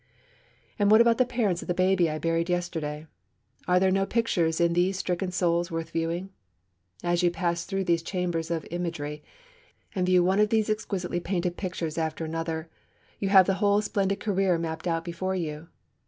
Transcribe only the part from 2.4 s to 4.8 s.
yesterday? Are there no pictures in